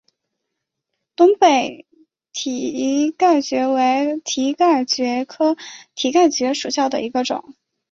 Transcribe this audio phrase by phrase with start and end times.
[1.15, 1.85] 东北
[2.33, 5.55] 蹄盖蕨为蹄盖蕨科
[5.93, 7.53] 蹄盖蕨属下的一个种。